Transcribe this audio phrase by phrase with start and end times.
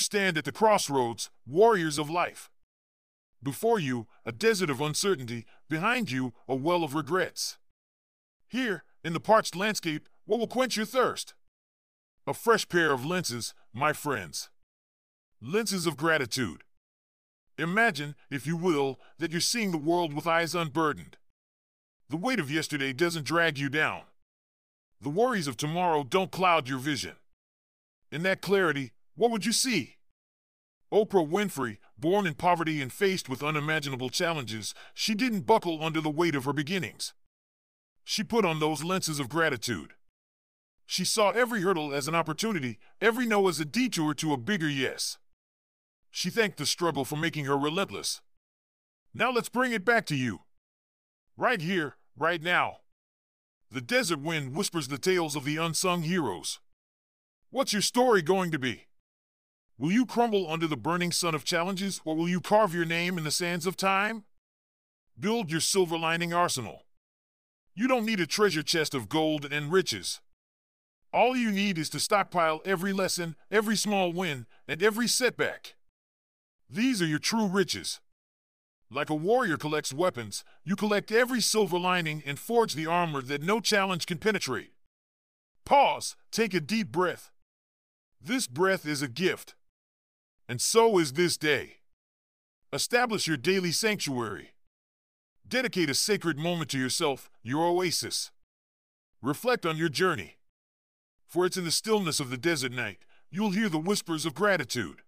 [0.00, 2.50] Stand at the crossroads, warriors of life.
[3.42, 7.58] Before you, a desert of uncertainty, behind you, a well of regrets.
[8.48, 11.34] Here, in the parched landscape, what will quench your thirst?
[12.26, 14.50] A fresh pair of lenses, my friends.
[15.40, 16.64] Lenses of gratitude.
[17.56, 21.16] Imagine, if you will, that you're seeing the world with eyes unburdened.
[22.08, 24.02] The weight of yesterday doesn't drag you down.
[25.00, 27.16] The worries of tomorrow don't cloud your vision.
[28.12, 29.96] In that clarity, what would you see?
[30.92, 36.10] Oprah Winfrey, born in poverty and faced with unimaginable challenges, she didn't buckle under the
[36.10, 37.14] weight of her beginnings.
[38.02, 39.92] She put on those lenses of gratitude.
[40.84, 44.68] She saw every hurdle as an opportunity, every no as a detour to a bigger
[44.68, 45.18] yes.
[46.10, 48.20] She thanked the struggle for making her relentless.
[49.14, 50.40] Now let's bring it back to you.
[51.36, 52.78] Right here, right now.
[53.70, 56.58] The desert wind whispers the tales of the unsung heroes.
[57.50, 58.86] What's your story going to be?
[59.80, 63.16] Will you crumble under the burning sun of challenges, or will you carve your name
[63.16, 64.24] in the sands of time?
[65.18, 66.82] Build your silver lining arsenal.
[67.74, 70.20] You don't need a treasure chest of gold and riches.
[71.14, 75.76] All you need is to stockpile every lesson, every small win, and every setback.
[76.68, 78.00] These are your true riches.
[78.90, 83.42] Like a warrior collects weapons, you collect every silver lining and forge the armor that
[83.42, 84.72] no challenge can penetrate.
[85.64, 87.30] Pause, take a deep breath.
[88.20, 89.54] This breath is a gift.
[90.50, 91.76] And so is this day.
[92.72, 94.54] Establish your daily sanctuary.
[95.46, 98.32] Dedicate a sacred moment to yourself, your oasis.
[99.22, 100.38] Reflect on your journey.
[101.28, 102.98] For it's in the stillness of the desert night
[103.30, 105.02] you'll hear the whispers of gratitude.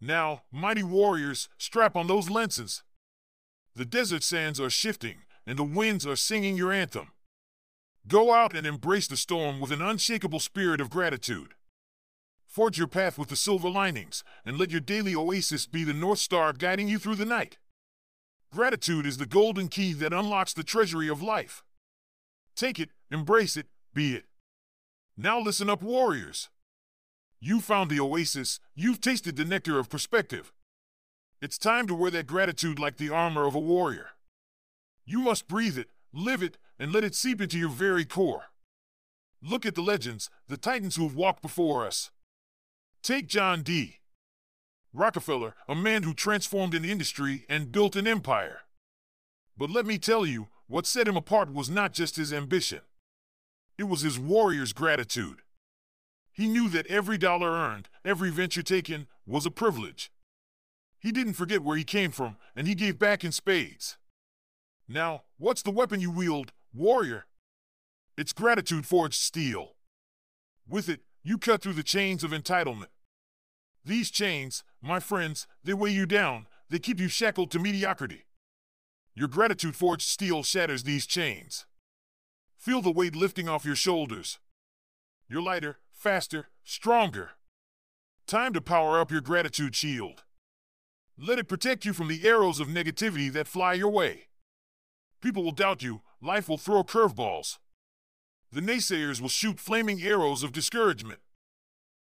[0.00, 2.82] Now, mighty warriors, strap on those lenses.
[3.74, 5.16] The desert sands are shifting,
[5.46, 7.08] and the winds are singing your anthem.
[8.08, 11.52] Go out and embrace the storm with an unshakable spirit of gratitude.
[12.56, 16.20] Forge your path with the silver linings, and let your daily oasis be the North
[16.20, 17.58] Star guiding you through the night.
[18.50, 21.62] Gratitude is the golden key that unlocks the treasury of life.
[22.54, 24.24] Take it, embrace it, be it.
[25.18, 26.48] Now listen up, warriors.
[27.40, 30.50] You found the oasis, you've tasted the nectar of perspective.
[31.42, 34.12] It's time to wear that gratitude like the armor of a warrior.
[35.04, 38.44] You must breathe it, live it, and let it seep into your very core.
[39.42, 42.10] Look at the legends, the titans who've walked before us.
[43.06, 44.00] Take John D.
[44.92, 48.62] Rockefeller, a man who transformed an industry and built an empire.
[49.56, 52.80] But let me tell you, what set him apart was not just his ambition.
[53.78, 55.42] It was his warrior's gratitude.
[56.32, 60.10] He knew that every dollar earned, every venture taken, was a privilege.
[60.98, 63.98] He didn't forget where he came from, and he gave back in spades.
[64.88, 67.26] Now, what's the weapon you wield, warrior?
[68.18, 69.76] It's gratitude forged steel.
[70.68, 72.86] With it, you cut through the chains of entitlement,
[73.86, 78.24] These chains, my friends, they weigh you down, they keep you shackled to mediocrity.
[79.14, 81.66] Your gratitude forged steel shatters these chains.
[82.58, 84.40] Feel the weight lifting off your shoulders.
[85.28, 87.30] You're lighter, faster, stronger.
[88.26, 90.24] Time to power up your gratitude shield.
[91.16, 94.26] Let it protect you from the arrows of negativity that fly your way.
[95.20, 97.58] People will doubt you, life will throw curveballs.
[98.50, 101.20] The naysayers will shoot flaming arrows of discouragement.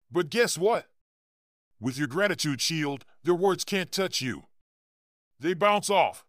[0.09, 0.87] But guess what?
[1.83, 4.43] With your gratitude shield, their words can't touch you.
[5.37, 6.23] They bounce off.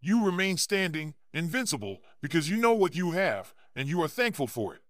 [0.00, 4.72] You remain standing, invincible, because you know what you have, and you are thankful for
[4.72, 4.82] it.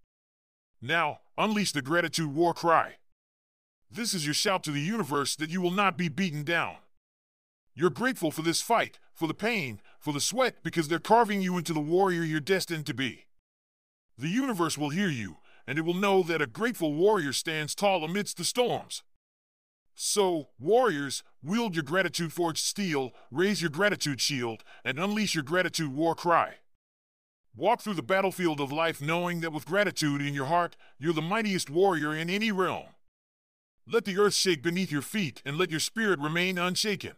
[0.83, 2.97] Now, unleash the gratitude war cry.
[3.91, 6.77] This is your shout to the universe that you will not be beaten down.
[7.75, 11.57] You're grateful for this fight, for the pain, for the sweat, because they're carving you
[11.57, 13.25] into the warrior you're destined to be.
[14.19, 18.05] The universe will hear you, and it will know that a grateful warrior stands tall
[18.05, 19.05] amidst the storms.
[20.03, 25.93] So, warriors, wield your gratitude forged steel, raise your gratitude shield, and unleash your gratitude
[25.95, 26.55] war cry.
[27.55, 31.21] Walk through the battlefield of life knowing that with gratitude in your heart, you're the
[31.21, 32.87] mightiest warrior in any realm.
[33.87, 37.17] Let the earth shake beneath your feet and let your spirit remain unshaken.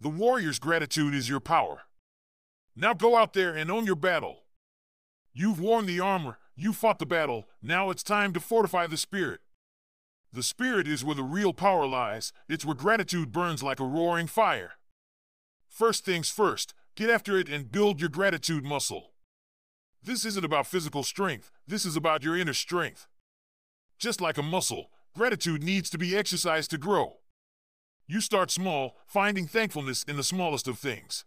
[0.00, 1.80] The warrior's gratitude is your power.
[2.76, 4.44] Now go out there and own your battle.
[5.32, 9.40] You've worn the armor, you fought the battle, now it's time to fortify the spirit.
[10.32, 14.28] The spirit is where the real power lies, it's where gratitude burns like a roaring
[14.28, 14.72] fire.
[15.68, 19.12] First things first, get after it and build your gratitude muscle.
[20.02, 23.08] This isn't about physical strength, this is about your inner strength.
[23.98, 27.18] Just like a muscle, gratitude needs to be exercised to grow.
[28.06, 31.24] You start small, finding thankfulness in the smallest of things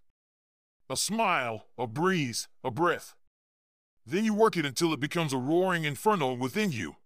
[0.89, 3.15] a smile, a breeze, a breath.
[4.05, 6.97] Then you work it until it becomes a roaring inferno within you.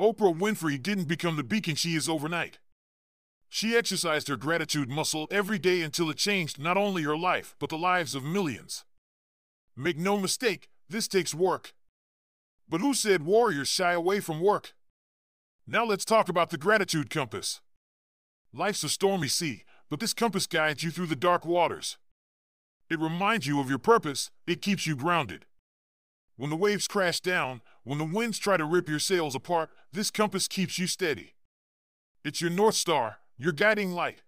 [0.00, 2.58] Oprah Winfrey didn't become the beacon she is overnight.
[3.50, 7.68] She exercised her gratitude muscle every day until it changed not only her life, but
[7.68, 8.84] the lives of millions.
[9.76, 11.74] Make no mistake, this takes work.
[12.66, 14.72] But who said warriors shy away from work?
[15.66, 17.60] Now let's talk about the gratitude compass.
[18.54, 21.98] Life's a stormy sea, but this compass guides you through the dark waters.
[22.88, 25.44] It reminds you of your purpose, it keeps you grounded.
[26.36, 30.10] When the waves crash down, when the winds try to rip your sails apart, this
[30.10, 31.34] compass keeps you steady.
[32.24, 34.22] It's your North Star, your guiding light.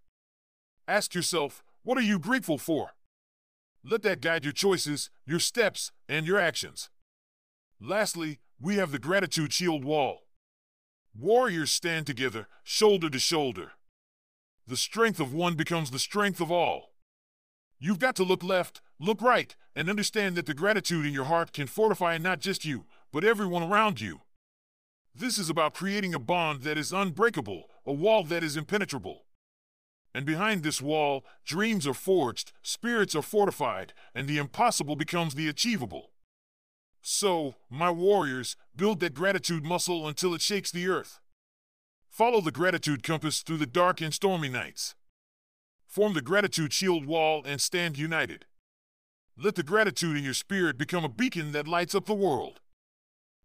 [0.88, 2.92] Ask yourself, what are you grateful for?
[3.84, 6.88] Let that guide your choices, your steps, and your actions.
[7.80, 10.20] Lastly, we have the gratitude shield wall.
[11.18, 13.72] Warriors stand together, shoulder to shoulder.
[14.66, 16.92] The strength of one becomes the strength of all.
[17.78, 21.52] You've got to look left, look right, and understand that the gratitude in your heart
[21.52, 24.22] can fortify not just you, but everyone around you.
[25.14, 29.26] This is about creating a bond that is unbreakable, a wall that is impenetrable.
[30.14, 35.48] And behind this wall, dreams are forged, spirits are fortified, and the impossible becomes the
[35.48, 36.10] achievable.
[37.02, 41.18] So, my warriors, build that gratitude muscle until it shakes the earth.
[42.08, 44.94] Follow the gratitude compass through the dark and stormy nights.
[45.86, 48.46] Form the gratitude shield wall and stand united.
[49.36, 52.61] Let the gratitude in your spirit become a beacon that lights up the world.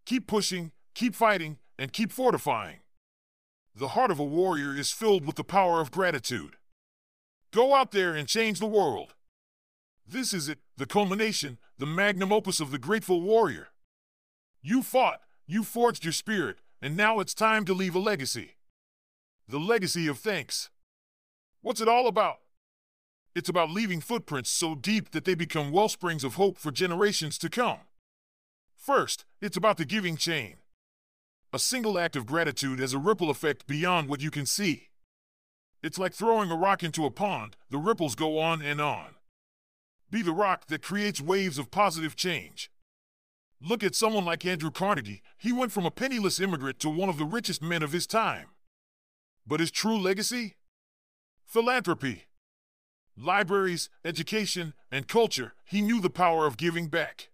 [0.08, 2.78] Keep pushing, keep fighting, and keep fortifying.
[3.76, 6.56] The heart of a warrior is filled with the power of gratitude.
[7.52, 9.16] Go out there and change the world.
[10.08, 13.68] This is it, the culmination, the magnum opus of the grateful warrior.
[14.62, 18.56] You fought, you forged your spirit, and now it's time to leave a legacy.
[19.46, 20.70] The legacy of thanks.
[21.60, 22.38] What's it all about?
[23.36, 27.50] It's about leaving footprints so deep that they become wellsprings of hope for generations to
[27.50, 27.80] come.
[28.78, 30.58] First, it's about the giving chain.
[31.52, 34.90] A single act of gratitude has a ripple effect beyond what you can see.
[35.84, 39.16] It's like throwing a rock into a pond, the ripples go on and on.
[40.10, 42.72] Be the rock that creates waves of positive change.
[43.60, 45.22] Look at someone like Andrew Carnegie.
[45.38, 48.48] He went from a penniless immigrant to one of the richest men of his time.
[49.46, 50.56] But his true legacy?
[51.46, 52.26] Philanthropy.
[53.18, 57.30] Libraries, education, and culture, he knew the power of giving back.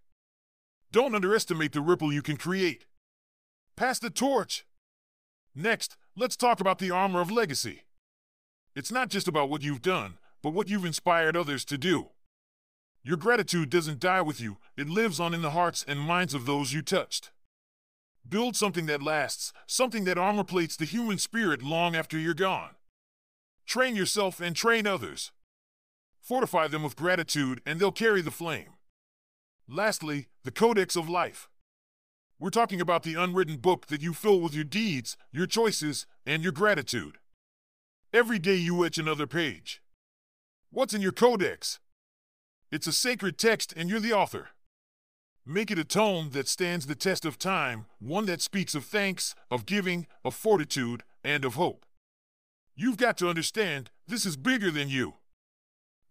[0.94, 2.86] Don't underestimate the ripple you can create.
[3.74, 4.64] Pass the torch.
[5.52, 7.82] Next, let's talk about the armor of legacy.
[8.76, 12.10] It's not just about what you've done, but what you've inspired others to do.
[13.02, 16.46] Your gratitude doesn't die with you, it lives on in the hearts and minds of
[16.46, 17.32] those you touched.
[18.28, 22.76] Build something that lasts, something that armor plates the human spirit long after you're gone.
[23.66, 25.32] Train yourself and train others.
[26.20, 28.73] Fortify them with gratitude, and they'll carry the flame.
[29.68, 31.48] Lastly, the Codex of Life.
[32.38, 36.42] We're talking about the unwritten book that you fill with your deeds, your choices, and
[36.42, 37.16] your gratitude.
[38.12, 39.80] Every day you etch another page.
[40.70, 41.80] What's in your codex?
[42.70, 44.48] It's a sacred text, and you're the author.
[45.46, 49.34] Make it a tome that stands the test of time, one that speaks of thanks,
[49.50, 51.86] of giving, of fortitude, and of hope.
[52.76, 55.14] You've got to understand, this is bigger than you.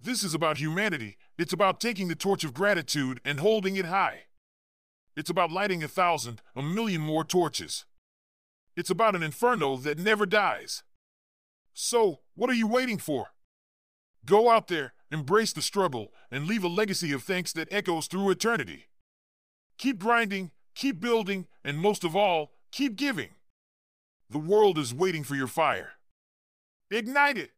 [0.04, 1.16] This is about humanity.
[1.38, 4.24] It's about taking the torch of gratitude and holding it high.
[5.16, 7.86] It's about lighting a thousand, a million more torches.
[8.76, 10.84] It's about an inferno that never dies.
[11.74, 13.28] So, what are you waiting for?
[14.26, 18.30] Go out there, embrace the struggle, and leave a legacy of thanks that echoes through
[18.30, 18.90] eternity.
[19.78, 23.30] Keep grinding, keep building, and most of all, keep giving.
[24.30, 25.92] The world is waiting for your fire.
[26.92, 27.52] Ignite it!